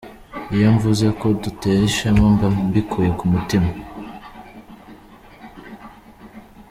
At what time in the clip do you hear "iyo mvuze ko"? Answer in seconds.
0.55-1.25